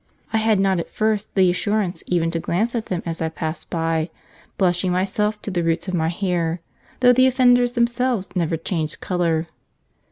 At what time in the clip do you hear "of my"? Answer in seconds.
5.87-6.07